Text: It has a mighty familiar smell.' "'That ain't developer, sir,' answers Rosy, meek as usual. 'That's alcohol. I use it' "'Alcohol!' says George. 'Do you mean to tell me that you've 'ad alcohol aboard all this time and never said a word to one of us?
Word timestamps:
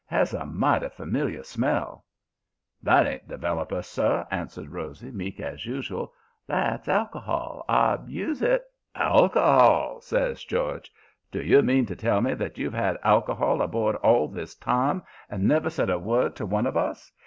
It 0.09 0.15
has 0.15 0.33
a 0.33 0.47
mighty 0.47 0.89
familiar 0.89 1.43
smell.' 1.43 2.05
"'That 2.81 3.05
ain't 3.05 3.27
developer, 3.27 3.83
sir,' 3.83 4.25
answers 4.31 4.67
Rosy, 4.67 5.11
meek 5.11 5.39
as 5.39 5.63
usual. 5.67 6.11
'That's 6.47 6.87
alcohol. 6.87 7.63
I 7.69 7.99
use 8.07 8.41
it' 8.41 8.63
"'Alcohol!' 8.95 10.01
says 10.01 10.43
George. 10.43 10.91
'Do 11.31 11.43
you 11.43 11.61
mean 11.61 11.85
to 11.85 11.95
tell 11.95 12.19
me 12.19 12.33
that 12.33 12.57
you've 12.57 12.73
'ad 12.73 12.97
alcohol 13.03 13.61
aboard 13.61 13.95
all 13.97 14.27
this 14.27 14.55
time 14.55 15.03
and 15.29 15.43
never 15.43 15.69
said 15.69 15.91
a 15.91 15.99
word 15.99 16.35
to 16.37 16.47
one 16.47 16.65
of 16.65 16.75
us? 16.75 17.11